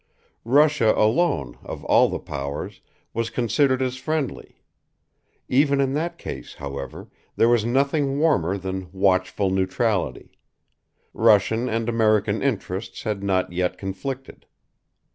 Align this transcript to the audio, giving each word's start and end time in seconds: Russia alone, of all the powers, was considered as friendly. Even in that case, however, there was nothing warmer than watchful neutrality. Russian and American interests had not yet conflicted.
Russia 0.49 0.95
alone, 0.95 1.59
of 1.63 1.85
all 1.85 2.09
the 2.09 2.17
powers, 2.17 2.81
was 3.13 3.29
considered 3.29 3.83
as 3.83 3.97
friendly. 3.97 4.59
Even 5.47 5.79
in 5.79 5.93
that 5.93 6.17
case, 6.17 6.55
however, 6.55 7.07
there 7.35 7.47
was 7.47 7.65
nothing 7.65 8.17
warmer 8.17 8.57
than 8.57 8.89
watchful 8.93 9.51
neutrality. 9.51 10.31
Russian 11.13 11.69
and 11.69 11.87
American 11.87 12.41
interests 12.41 13.03
had 13.03 13.21
not 13.21 13.53
yet 13.53 13.77
conflicted. 13.77 14.47